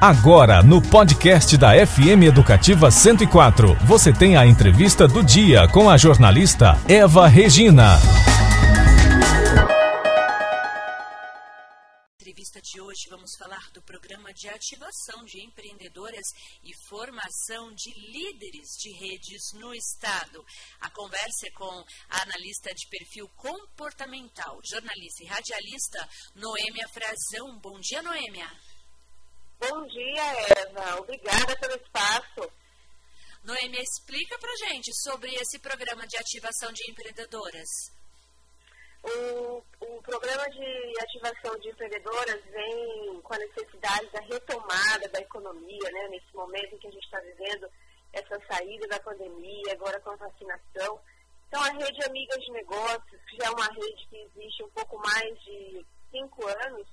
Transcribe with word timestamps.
Agora, 0.00 0.62
no 0.62 0.80
podcast 0.80 1.58
da 1.58 1.72
FM 1.86 2.24
Educativa 2.24 2.90
104, 2.90 3.74
você 3.84 4.10
tem 4.10 4.34
a 4.34 4.46
entrevista 4.46 5.06
do 5.06 5.22
dia 5.22 5.68
com 5.68 5.90
a 5.90 5.98
jornalista 5.98 6.72
Eva 6.88 7.28
Regina. 7.28 7.98
entrevista 12.18 12.62
de 12.62 12.80
hoje 12.80 13.10
vamos 13.10 13.36
falar 13.38 13.70
do 13.74 13.82
programa 13.82 14.32
de 14.32 14.48
ativação 14.48 15.22
de 15.26 15.44
empreendedoras 15.44 16.26
e 16.64 16.72
formação 16.88 17.70
de 17.74 17.92
líderes 18.10 18.68
de 18.80 18.92
redes 18.92 19.52
no 19.60 19.74
Estado. 19.74 20.42
A 20.80 20.88
conversa 20.88 21.46
é 21.46 21.50
com 21.50 21.84
a 22.08 22.22
analista 22.22 22.72
de 22.72 22.88
perfil 22.88 23.28
comportamental, 23.36 24.60
jornalista 24.64 25.22
e 25.22 25.26
radialista 25.26 26.08
Noêmia 26.34 26.88
Frazão. 26.88 27.60
Bom 27.60 27.78
dia, 27.80 28.00
Noêmia. 28.00 28.48
Bom 29.60 29.86
dia, 29.88 30.24
Eva. 30.56 31.00
Obrigada 31.00 31.54
pelo 31.60 31.74
espaço. 31.74 32.50
Noêmia, 33.44 33.82
explica 33.82 34.38
pra 34.38 34.56
gente 34.56 34.90
sobre 35.02 35.34
esse 35.34 35.58
programa 35.58 36.06
de 36.06 36.16
ativação 36.16 36.72
de 36.72 36.90
empreendedoras. 36.90 37.68
O, 39.02 39.62
o 39.80 40.02
programa 40.02 40.48
de 40.48 40.94
ativação 40.98 41.58
de 41.60 41.68
empreendedoras 41.68 42.42
vem 42.46 43.20
com 43.20 43.34
a 43.34 43.38
necessidade 43.38 44.06
da 44.10 44.20
retomada 44.20 45.06
da 45.08 45.20
economia, 45.20 45.90
né, 45.92 46.08
nesse 46.08 46.34
momento 46.34 46.74
em 46.74 46.78
que 46.78 46.88
a 46.88 46.92
gente 46.92 47.04
está 47.04 47.20
vivendo 47.20 47.70
essa 48.14 48.40
saída 48.50 48.88
da 48.88 48.98
pandemia, 49.00 49.72
agora 49.72 50.00
com 50.00 50.10
a 50.10 50.16
vacinação. 50.16 50.98
Então, 51.48 51.62
a 51.62 51.68
rede 51.68 52.02
Amigas 52.06 52.42
de 52.42 52.52
Negócios, 52.52 53.20
que 53.28 53.36
já 53.36 53.48
é 53.48 53.50
uma 53.50 53.66
rede 53.66 54.06
que 54.08 54.16
existe 54.16 54.62
um 54.62 54.70
pouco 54.70 54.96
mais 54.98 55.38
de 55.40 55.84
cinco 56.10 56.46
anos, 56.46 56.86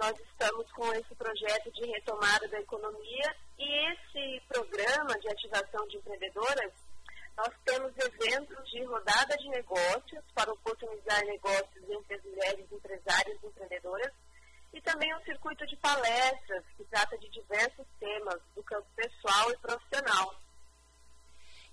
nós 0.00 0.18
estamos 0.18 0.66
com 0.72 0.90
esse 0.94 1.14
projeto 1.14 1.70
de 1.72 1.84
retomada 1.84 2.48
da 2.48 2.58
economia 2.58 3.36
e 3.58 3.92
esse 3.92 4.42
programa 4.48 5.12
de 5.20 5.28
ativação 5.28 5.86
de 5.88 5.98
empreendedoras, 5.98 6.72
nós 7.36 7.54
temos 7.66 7.92
eventos 7.98 8.70
de 8.70 8.82
rodada 8.84 9.36
de 9.36 9.48
negócios 9.50 10.24
para 10.34 10.50
oportunizar 10.52 11.22
negócios 11.26 11.84
entre 11.90 12.14
as 12.14 12.24
mulheres 12.24 12.72
empresárias 12.72 13.42
e 13.42 13.46
empreendedoras 13.46 14.12
e 14.72 14.80
também 14.80 15.14
um 15.14 15.24
circuito 15.24 15.66
de 15.66 15.76
palestras 15.76 16.64
que 16.76 16.84
trata 16.84 17.18
de 17.18 17.28
diversos 17.28 17.86
temas 17.98 18.40
do 18.54 18.62
campo 18.62 18.86
pessoal 18.96 19.50
e 19.50 19.58
profissional. 19.58 20.34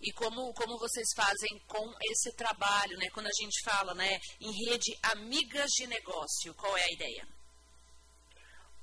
E 0.02 0.12
como, 0.12 0.54
como 0.54 0.78
vocês 0.78 1.08
fazem 1.16 1.60
com 1.66 1.94
esse 2.12 2.36
trabalho, 2.36 2.98
né? 2.98 3.08
Quando 3.14 3.28
a 3.28 3.42
gente 3.42 3.64
fala, 3.64 3.96
né, 3.96 4.20
em 4.40 4.52
rede 4.70 4.96
Amigas 5.02 5.70
de 5.72 5.88
Negócio, 5.88 6.54
qual 6.56 6.76
é 6.78 6.84
a 6.84 6.94
ideia? 6.94 7.37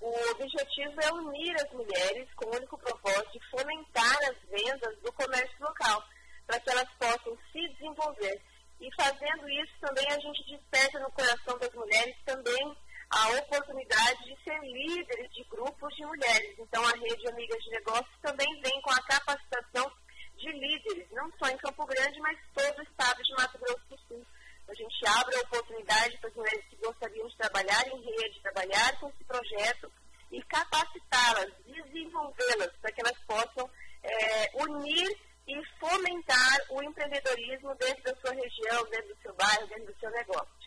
O 0.04 0.30
objetivo 0.32 1.00
é 1.00 1.12
unir 1.14 1.56
as 1.56 1.72
mulheres 1.72 2.28
com 2.36 2.44
o 2.44 2.54
único 2.54 2.76
propósito 2.76 3.32
de 3.32 3.50
fomentar 3.50 4.18
as 4.28 4.36
vendas 4.50 4.98
do 4.98 5.10
comércio 5.14 5.56
local, 5.60 6.04
para 6.46 6.60
que 6.60 6.70
elas 6.70 6.88
possam 6.98 7.34
se 7.50 7.66
desenvolver. 7.70 8.38
E 8.82 8.94
fazendo 8.96 9.48
isso, 9.48 9.72
também 9.80 10.06
a 10.10 10.20
gente 10.20 10.44
desperta 10.44 11.00
no 11.00 11.10
coração 11.10 11.58
das 11.58 11.72
mulheres 11.72 12.14
também 12.26 12.76
a 13.08 13.30
oportunidade 13.30 14.24
de 14.24 14.44
ser 14.44 14.60
líderes 14.60 15.32
de 15.32 15.42
grupos 15.44 15.96
de 15.96 16.04
mulheres. 16.04 16.54
Então, 16.58 16.84
a 16.84 16.90
Rede 16.90 17.26
Amigas 17.26 17.64
de 17.64 17.70
Negócios 17.70 18.20
também 18.20 18.60
vem 18.60 18.82
com 18.82 18.90
a 18.90 19.02
capacitação 19.04 19.90
de 20.36 20.52
líderes, 20.52 21.10
não 21.12 21.32
só 21.38 21.48
em 21.48 21.56
Campo 21.56 21.86
Grande, 21.86 22.20
mas 22.20 22.38
todo 22.52 22.78
o 22.78 22.82
estado 22.82 23.22
de 23.22 23.32
Mato 23.32 23.58
Grosso 23.58 23.88
do 23.88 23.98
Sul. 24.00 24.26
A 24.68 24.74
gente 24.74 25.06
abre 25.06 25.36
a 25.36 25.40
oportunidade 25.40 26.18
para 26.18 26.30
as 26.30 26.36
mulheres 26.36 26.64
que 26.68 26.76
gostariam 26.76 27.28
de 27.28 27.36
trabalhar 27.36 27.86
em 27.88 28.02
rede, 28.02 28.40
trabalhar 28.40 28.98
com 28.98 29.08
esse 29.08 29.24
projeto 29.24 29.92
e 30.32 30.42
capacitá-las, 30.44 31.52
desenvolvê-las, 31.66 32.72
para 32.80 32.92
que 32.92 33.00
elas 33.00 33.18
possam 33.26 33.70
é, 34.02 34.50
unir 34.62 35.16
e 35.46 35.54
fomentar 35.78 36.58
o 36.70 36.82
empreendedorismo 36.82 37.74
dentro 37.76 38.02
da 38.02 38.16
sua 38.16 38.32
região, 38.32 38.84
dentro 38.90 39.14
do 39.14 39.22
seu 39.22 39.34
bairro, 39.34 39.66
dentro 39.68 39.92
do 39.92 40.00
seu 40.00 40.10
negócio. 40.10 40.64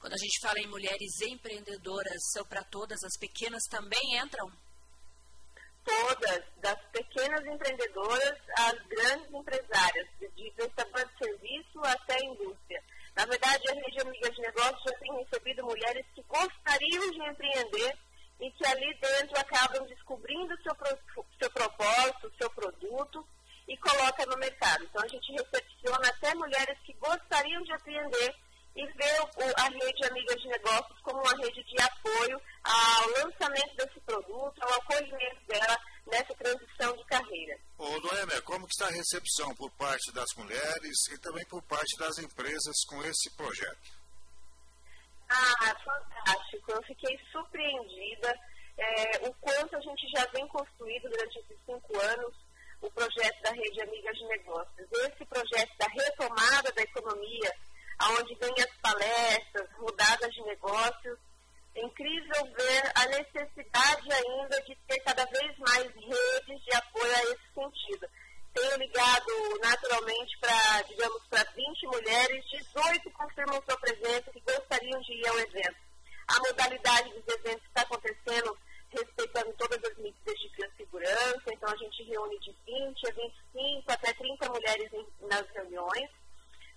Quando 0.00 0.14
a 0.14 0.18
gente 0.18 0.40
fala 0.40 0.58
em 0.58 0.66
mulheres 0.66 1.20
empreendedoras, 1.22 2.22
são 2.32 2.44
para 2.44 2.62
todas, 2.64 3.02
as 3.04 3.16
pequenas 3.18 3.64
também 3.64 4.18
entram? 4.18 4.50
Todas, 5.84 6.44
das 6.56 6.78
pequenas 6.92 7.44
empreendedoras 7.46 8.38
às 8.58 8.86
grandes 8.86 9.32
empresárias, 9.32 10.08
de 10.18 10.50
prestador 10.52 11.06
de 11.06 11.18
serviço 11.18 11.78
até 11.84 12.14
a 12.14 12.24
indústria. 12.24 12.82
Na 13.16 13.24
verdade, 13.26 13.62
a 13.70 13.74
Rede 13.74 14.00
Amiga 14.00 14.30
de 14.30 14.40
Negócios 14.40 14.82
já 14.82 14.98
tem 14.98 15.16
recebido 15.16 15.64
mulheres 15.64 16.04
que 16.14 16.22
gostariam 16.22 17.10
de 17.10 17.22
empreender 17.22 17.98
e 18.40 18.50
que 18.50 18.66
ali 18.66 18.92
dentro 18.94 19.38
acabam 19.38 19.86
descobrindo 19.86 20.54
seu, 20.62 20.74
seu 21.38 21.50
propósito, 21.50 22.32
seu 22.36 22.50
produto 22.50 23.26
e 23.68 23.76
coloca 23.76 24.26
no 24.26 24.36
mercado. 24.36 24.84
Então, 24.84 25.02
a 25.02 25.08
gente 25.08 25.32
recepciona 25.32 26.08
até 26.08 26.34
mulheres 26.34 26.76
que 26.84 26.92
gostariam 26.94 27.62
de 27.62 27.72
empreender 27.72 28.34
e 28.76 28.84
vê 28.84 29.20
o, 29.20 29.62
a 29.62 29.68
rede 29.68 30.06
Amiga 30.08 30.34
de 30.36 30.48
Negócios 30.48 31.00
como 31.02 31.20
uma 31.20 31.36
rede 31.36 31.62
de 31.62 31.80
apoio 31.80 32.40
ao 32.64 33.08
lançamento 33.10 33.76
desse 33.76 34.00
produto, 34.00 34.60
ao 34.60 34.74
acolhimento 34.74 35.46
dela 35.46 35.78
nessa 36.06 36.34
transição 36.34 36.96
de 36.96 37.04
carreira. 37.04 37.58
Ô, 37.78 38.00
Noêmia, 38.00 38.42
como 38.42 38.66
que 38.66 38.72
está 38.72 38.86
a 38.86 38.96
recepção 38.96 39.54
por 39.54 39.70
parte 39.72 40.12
das 40.12 40.28
mulheres 40.36 41.08
e 41.12 41.18
também 41.18 41.44
por 41.46 41.62
parte 41.62 41.96
das 41.98 42.18
empresas 42.18 42.84
com 42.86 43.02
esse 43.04 43.30
projeto? 43.36 44.04
Ah, 45.28 45.74
fantástico. 45.84 46.72
Eu 46.72 46.82
fiquei 46.82 47.18
surpreendida 47.32 48.38
é, 48.76 49.28
o 49.28 49.34
quanto 49.34 49.76
a 49.76 49.80
gente 49.80 50.06
já 50.14 50.26
vem 50.26 50.46
construído 50.48 51.08
durante 51.08 51.38
esses 51.38 51.58
cinco 51.64 51.98
anos 52.00 52.34
o 52.80 52.90
projeto 52.90 53.40
da 53.42 53.50
Rede 53.50 53.80
Amigas 53.82 54.16
de 54.16 54.24
Negócios. 54.26 54.88
Esse 54.92 55.24
projeto 55.24 55.72
da 55.78 55.86
retomada 55.86 56.70
da 56.72 56.82
economia, 56.82 57.54
aonde 57.98 58.34
vem 58.34 58.54
as 58.58 58.76
palestras, 58.82 59.70
rodadas 59.78 60.34
de 60.34 60.42
negócios, 60.42 61.18
é 61.74 61.80
incrível 61.80 62.44
ver 62.56 62.92
a 62.94 63.06
necessidade 63.06 64.12
ainda 64.12 64.62
de 64.62 64.76
ter 64.86 65.00
cada 65.00 65.24
vez 65.24 65.58
mais 65.58 65.84
redes 65.84 66.64
de 66.64 66.76
apoio 66.76 67.14
a 67.14 67.22
esse 67.22 67.54
sentido. 67.54 68.08
Tenho 68.52 68.76
ligado 68.76 69.60
naturalmente 69.74 70.38
para, 70.38 70.82
digamos, 70.82 71.22
para 71.28 71.42
20 71.50 71.86
mulheres, 71.86 72.44
18 72.50 73.10
confirmam 73.10 73.62
sua 73.68 73.76
presença 73.78 74.30
e 74.34 74.40
gostariam 74.40 75.00
de 75.00 75.12
ir 75.14 75.28
ao 75.28 75.38
evento. 75.40 75.76
A 76.28 76.38
modalidade 76.38 77.10
dos 77.10 77.34
eventos 77.34 77.66
está 77.66 77.82
acontecendo 77.82 78.56
respeitando 78.90 79.52
todas 79.54 79.82
as 79.82 79.96
medidas 79.98 80.38
de 80.38 80.48
biossegurança, 80.50 81.42
então 81.52 81.68
a 81.68 81.76
gente 81.76 82.04
reúne 82.04 82.38
de 82.38 82.56
20 82.64 83.08
a 83.08 83.12
25 83.12 83.92
até 83.92 84.12
30 84.12 84.48
mulheres 84.50 84.92
em, 84.92 85.06
nas 85.26 85.44
reuniões, 85.50 86.10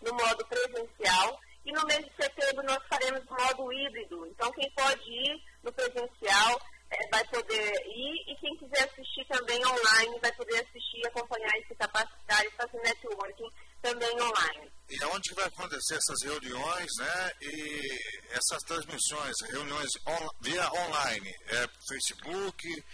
no 0.02 0.13
modo 0.13 0.44
presencial, 0.47 1.40
e 1.63 1.72
no 1.72 1.86
mês 1.86 2.03
de 2.03 2.12
setembro 2.16 2.66
nós 2.66 2.80
faremos 2.90 3.24
modo 3.25 3.72
híbrido. 3.72 4.25
Então, 4.25 4.52
quem 4.53 4.72
pode 4.72 5.12
ir 5.12 5.44
no 5.62 5.72
presencial 5.72 6.59
é, 6.90 7.08
vai 7.09 7.24
poder 7.25 7.74
ir 7.86 8.31
e 8.31 8.36
quem 8.40 8.56
quiser 8.58 8.90
assistir 8.90 9.25
também 9.28 9.59
online 9.66 10.20
vai 10.22 10.31
poder 10.34 10.66
assistir, 10.66 11.06
acompanhar 11.08 11.58
e 11.58 11.68
se 11.68 11.75
capacitar 11.75 12.46
e 12.46 12.52
fazer 12.52 12.80
networking 12.80 13.50
também 13.81 14.22
online. 14.22 14.72
E 14.90 15.06
onde 15.06 15.34
vai 15.34 15.46
acontecer 15.46 15.96
essas 15.96 16.24
reuniões, 16.24 16.88
né? 17.00 17.31
E 17.42 18.00
essas 18.31 18.64
transmissões, 18.64 19.36
reuniões 19.52 19.90
on, 20.08 20.30
via 20.42 20.72
online? 20.72 21.30
É 21.50 21.68
Facebook? 21.90 22.86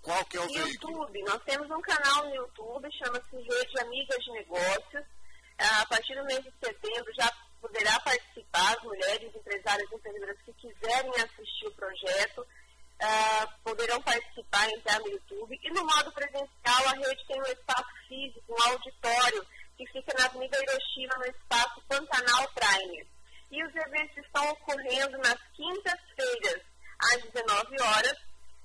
Qual 0.00 0.24
que 0.26 0.36
é 0.36 0.40
o 0.40 0.44
YouTube, 0.44 0.64
veículo? 0.64 0.92
YouTube, 1.02 1.22
nós 1.24 1.42
temos 1.44 1.70
um 1.70 1.80
canal 1.82 2.28
no 2.28 2.34
YouTube, 2.34 2.88
chama-se 3.04 3.36
Rede 3.36 3.80
Amigas 3.80 4.24
de 4.24 4.32
Negócios. 4.32 5.04
A 5.58 5.86
partir 5.86 6.14
do 6.14 6.24
mês 6.24 6.42
de 6.42 6.52
setembro 6.64 7.12
já 7.14 7.30
poderá 7.60 8.00
participar, 8.00 8.76
as 8.76 8.82
mulheres 8.82 9.34
empresárias 9.34 9.90
e 9.90 9.94
empreendedoras 9.94 10.38
que 10.42 10.52
quiserem 10.54 11.12
assistir 11.16 11.66
o 11.66 11.74
projeto, 11.74 12.40
uh, 12.40 13.39
poderão 13.90 14.02
participar, 14.02 14.70
entrar 14.70 15.00
no 15.00 15.08
YouTube. 15.08 15.58
E 15.62 15.70
no 15.70 15.84
modo 15.84 16.12
presencial, 16.12 16.86
a 16.86 16.92
rede 16.92 17.26
tem 17.26 17.40
um 17.40 17.44
espaço 17.44 17.88
físico, 18.06 18.54
um 18.54 18.70
auditório, 18.70 19.46
que 19.76 19.86
fica 19.86 20.14
na 20.16 20.26
Avenida 20.26 20.58
Hiroshima, 20.62 21.16
no 21.16 21.26
espaço 21.26 21.82
Pantanal 21.88 22.48
Prime. 22.54 23.06
E 23.50 23.64
os 23.64 23.74
eventos 23.74 24.16
estão 24.18 24.48
ocorrendo 24.50 25.18
nas 25.18 25.38
quintas-feiras, 25.54 26.62
às 27.14 27.22
19 27.22 27.82
horas, 27.82 28.16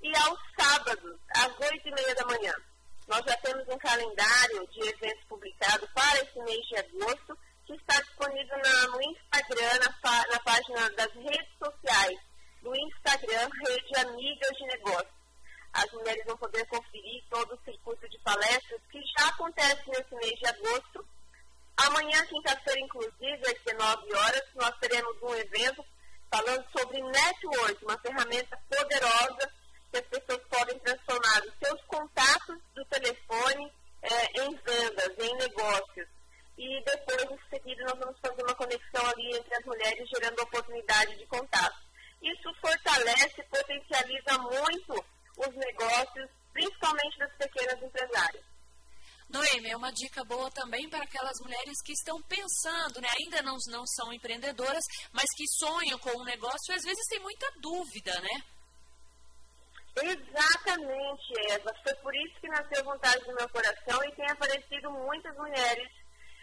e 0.02 0.16
aos 0.16 0.38
sábados, 0.58 1.18
às 1.34 1.58
8 1.58 1.88
e 1.88 1.90
meia 1.90 2.14
da 2.14 2.26
manhã. 2.26 2.54
Nós 3.08 3.22
já 3.26 3.36
temos 3.38 3.66
um 3.68 3.78
calendário 3.78 4.66
de 4.68 4.88
eventos 4.88 5.24
publicado 5.28 5.88
para 5.94 6.20
esse 6.20 6.38
mês 6.40 6.66
de 6.68 6.76
agosto, 6.76 7.38
que 7.66 7.74
está 7.74 8.00
disponível 8.00 8.58
na, 8.58 8.88
no 8.88 9.02
Instagram, 9.02 9.78
na, 9.80 10.26
na 10.28 10.40
página 10.40 10.90
das 10.90 11.12
redes 11.14 11.58
sociais 11.58 12.20
do 12.62 12.76
Instagram 12.76 13.48
Rede 13.66 14.00
Amigas 14.00 14.56
de 14.56 14.66
Negócios 14.66 15.16
as 15.76 15.92
mulheres 15.92 16.24
vão 16.24 16.36
poder 16.38 16.66
conferir 16.66 17.22
todo 17.28 17.54
o 17.54 17.64
circuito 17.64 18.08
de 18.08 18.18
palestras 18.20 18.80
que 18.90 19.00
já 19.18 19.28
acontece 19.28 19.82
nesse 19.88 20.14
mês 20.14 20.38
de 20.38 20.46
agosto. 20.46 21.06
Amanhã, 21.76 22.24
quinta-feira, 22.26 22.80
inclusive, 22.80 23.42
às 23.46 23.62
19 23.64 24.14
horas, 24.14 24.42
nós 24.54 24.74
teremos 24.80 25.22
um 25.22 25.34
evento 25.34 25.84
falando 26.30 26.64
sobre 26.76 27.02
network, 27.02 27.84
uma 27.84 27.98
ferramenta 27.98 28.58
poderosa 28.68 29.52
que 29.90 29.98
as 29.98 30.06
pessoas 30.06 30.42
podem 30.48 30.78
transformar 30.80 31.42
os 31.44 31.54
seus 31.62 31.82
contatos 31.82 32.58
do 32.74 32.84
telefone 32.86 33.72
é, 34.02 34.42
em 34.42 34.56
vendas, 34.56 35.18
em 35.18 35.36
negócios. 35.36 36.08
E 36.56 36.82
depois, 36.84 37.22
em 37.30 37.50
seguida, 37.50 37.84
nós 37.84 37.98
vamos 37.98 38.18
fazer 38.20 38.42
uma 38.42 38.54
conexão 38.54 39.06
ali 39.10 39.36
entre 39.36 39.54
as 39.54 39.64
mulheres, 39.64 40.08
gerando 40.08 40.40
oportunidade 40.40 41.16
de 41.16 41.26
contato. 41.26 41.76
Isso 42.22 42.54
fortalece, 42.60 43.42
potencializa 43.50 44.38
muito 44.38 45.04
negócios, 45.76 46.30
principalmente 46.52 47.18
das 47.18 47.32
pequenas 47.36 47.82
empresárias. 47.82 48.44
Noemi, 49.28 49.70
é 49.70 49.76
uma 49.76 49.92
dica 49.92 50.24
boa 50.24 50.50
também 50.52 50.88
para 50.88 51.02
aquelas 51.02 51.38
mulheres 51.40 51.82
que 51.84 51.92
estão 51.92 52.20
pensando, 52.22 53.00
né? 53.00 53.08
ainda 53.18 53.42
não, 53.42 53.56
não 53.68 53.84
são 53.84 54.12
empreendedoras, 54.12 54.84
mas 55.12 55.26
que 55.36 55.44
sonham 55.48 55.98
com 55.98 56.10
um 56.10 56.24
negócio 56.24 56.72
e 56.72 56.74
às 56.74 56.82
vezes 56.82 57.08
tem 57.08 57.20
muita 57.20 57.50
dúvida, 57.60 58.12
né? 58.20 58.42
Exatamente, 59.96 61.50
Eva. 61.50 61.72
Foi 61.82 61.94
por 61.96 62.14
isso 62.14 62.40
que 62.40 62.48
nasceu 62.48 62.84
Vontade 62.84 63.24
do 63.24 63.34
Meu 63.34 63.48
Coração 63.48 64.04
e 64.04 64.14
tem 64.14 64.30
aparecido 64.30 64.90
muitas 64.92 65.34
mulheres. 65.36 65.88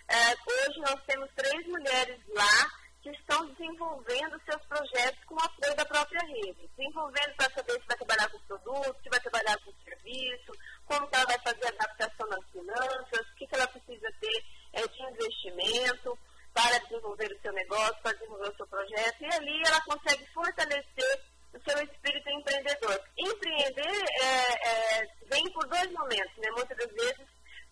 É, 0.09 0.31
hoje 0.31 0.79
nós 0.79 1.01
temos 1.05 1.29
três 1.35 1.67
mulheres 1.67 2.19
lá 2.35 2.82
que 3.03 3.09
estão 3.09 3.45
desenvolvendo 3.47 4.41
seus 4.45 4.63
projetos 4.65 5.23
com 5.25 5.35
o 5.35 5.43
apoio 5.43 5.75
da 5.75 5.85
própria 5.85 6.21
rede. 6.25 6.69
Desenvolvendo 6.77 7.35
para 7.35 7.51
saber 7.51 7.73
se 7.73 7.87
vai 7.87 7.97
trabalhar 7.97 8.29
com 8.29 8.39
produto, 8.39 9.03
se 9.03 9.09
vai 9.09 9.19
trabalhar 9.19 9.59
com 9.59 9.73
serviço, 9.83 10.51
como 10.85 11.09
ela 11.11 11.25
vai 11.25 11.39
fazer 11.39 11.65
a 11.65 11.69
adaptação 11.69 12.27
nas 12.29 12.49
finanças, 12.49 13.19
o 13.19 13.35
que, 13.35 13.45
que 13.45 13.55
ela 13.55 13.67
precisa 13.67 14.07
ter 14.21 14.45
é, 14.71 14.87
de 14.87 15.03
investimento 15.03 16.17
para 16.53 16.77
desenvolver 16.79 17.29
o 17.29 17.41
seu 17.41 17.51
negócio, 17.51 18.01
para 18.01 18.13
desenvolver 18.13 18.49
o 18.49 18.55
seu 18.55 18.67
projeto. 18.67 19.21
E 19.21 19.35
ali 19.35 19.61
ela 19.67 19.81
consegue 19.81 20.25
fortalecer 20.33 21.21
o 21.53 21.69
seu 21.69 21.83
espírito 21.83 22.29
empreendedor. 22.29 23.03
Empreender 23.17 24.05
é, 24.21 25.01
é, 25.01 25.07
vem 25.29 25.43
por 25.51 25.67
dois 25.67 25.91
momentos, 25.91 26.37
né? 26.37 26.49
Muitas 26.51 26.77
das 26.77 26.91
vezes 26.91 27.27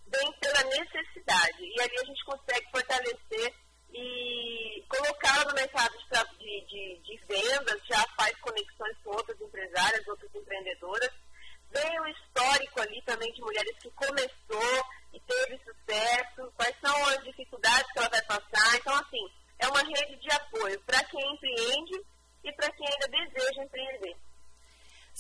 vem 0.07 0.33
pela 0.42 0.63
necessidade. 0.63 1.63
E 1.63 1.81
ali 1.81 2.00
a 2.01 2.06
gente 2.06 2.25
consegue 2.25 2.69
fortalecer 2.69 3.54
e 3.94 4.60
colocá-la 5.01 5.45
no 5.45 5.53
mercado 5.53 5.98
de, 6.38 6.62
de, 6.68 7.01
de, 7.01 7.18
vendas, 7.27 7.81
já 7.89 8.06
faz 8.15 8.38
conexões 8.39 8.98
com 9.03 9.12
outras 9.12 9.39
empresárias, 9.42 10.07
outras 10.07 10.33
empreendedoras. 10.36 11.09
Vem 11.71 12.00
o 12.01 12.07
histórico 12.07 12.81
ali 12.81 13.01
também 13.03 13.31
de 13.33 13.42
mulheres 13.42 13.77
que 13.81 13.89
começou 13.92 14.86
e 15.13 15.19
teve 15.21 15.59
sucesso, 15.63 16.51
quais 16.56 16.75
são 16.83 17.06
as 17.07 17.24
dificuldades 17.24 17.92
que 17.92 18.00
ela 18.00 18.09
vai 18.09 18.21
passar. 18.24 18.75
Então, 18.75 18.95
assim, 18.95 19.31
é 19.59 19.68
uma 19.68 19.81
rede 19.81 20.15
de 20.18 20.31
apoio 20.31 20.80
para 20.81 21.04
quem 21.06 21.33
empreende 21.33 22.06
e 22.44 22.51
para 22.54 22.71
quem 22.71 22.88
ainda 22.88 23.07
deseja 23.07 23.63
empreender. 23.63 24.15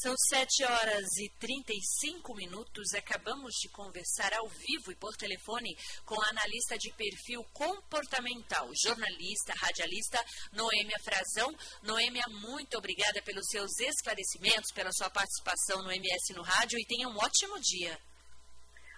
São 0.01 0.15
7 0.17 0.63
horas 0.63 1.05
e 1.19 1.29
35 1.37 2.33
minutos. 2.33 2.91
Acabamos 2.95 3.53
de 3.61 3.69
conversar 3.69 4.33
ao 4.33 4.47
vivo 4.47 4.91
e 4.91 4.95
por 4.95 5.15
telefone 5.15 5.77
com 6.03 6.19
a 6.19 6.29
analista 6.29 6.75
de 6.75 6.91
perfil 6.93 7.43
comportamental, 7.53 8.67
jornalista, 8.73 9.53
radialista 9.53 10.19
Noêmia 10.53 10.97
Frazão. 11.03 11.55
Noêmia, 11.83 12.23
muito 12.29 12.79
obrigada 12.79 13.21
pelos 13.21 13.45
seus 13.45 13.79
esclarecimentos, 13.79 14.71
pela 14.71 14.91
sua 14.91 15.11
participação 15.11 15.83
no 15.83 15.91
MS 15.91 16.33
no 16.33 16.41
Rádio 16.41 16.79
e 16.79 16.87
tenha 16.87 17.07
um 17.07 17.17
ótimo 17.17 17.59
dia. 17.59 17.95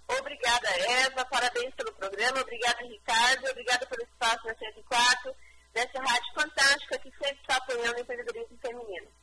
Obrigada, 0.07 0.69
Eva. 1.03 1.25
Parabéns 1.25 1.75
pelo 1.75 1.94
programa. 1.95 2.39
Obrigada, 2.39 2.79
Ricardo. 2.88 3.50
Obrigada 3.50 3.85
pelo 3.88 4.03
espaço 4.03 4.47
na 4.47 4.55
104 4.55 5.35
dessa 5.73 6.00
rádio 6.00 6.33
fantástica 6.33 6.97
que 7.00 7.11
sempre 7.11 7.41
está 7.41 7.57
apoiando 7.57 7.97
o 7.97 8.00
empreendedorismo 8.00 8.57
feminino. 8.61 9.22